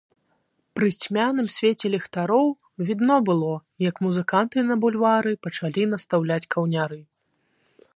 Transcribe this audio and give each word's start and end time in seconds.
Пры 0.77 0.87
цьмяным 1.03 1.47
свеце 1.55 1.91
ліхтароў 1.95 2.47
відно 2.89 3.19
было, 3.29 3.53
як 3.89 4.03
музыканты 4.09 4.57
на 4.71 4.75
бульвары 4.87 5.31
пачалі 5.49 5.81
настаўляць 5.97 6.47
каўняры. 6.55 6.99